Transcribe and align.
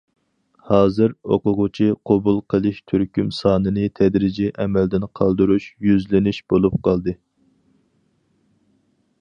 ھازىر، 0.69 1.11
ئوقۇغۇچى 1.35 1.89
قوبۇل 2.11 2.39
قىلىش 2.53 2.79
تۈركۈم 2.91 3.29
سانىنى 3.41 3.85
تەدرىجىي 4.01 4.51
ئەمەلدىن 4.65 5.07
قالدۇرۇش 5.21 5.69
يۈزلىنىش 5.91 6.43
بولۇپ 6.55 6.83
قالدى. 6.89 7.17